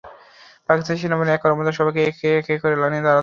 পাকিস্তান 0.69 0.95
সেনাবাহিনীর 0.97 1.35
এক 1.35 1.41
কর্মকর্তা 1.43 1.73
সবাইকে 1.79 2.01
একে 2.05 2.29
একে 2.39 2.55
করে 2.63 2.75
লাইনে 2.75 2.97
দাঁড়াতে 2.97 3.05
বলেন। 3.05 3.19